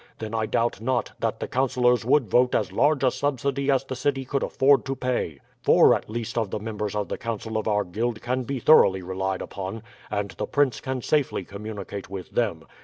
[0.17, 3.95] Then, I doubt not, that the councillors would vote as large a subsidy as the
[3.95, 5.39] city could afford to pay.
[5.61, 9.03] Four at least of the members of the council of our guild can be thoroughly
[9.03, 12.63] relied upon, and the prince can safely communicate with them.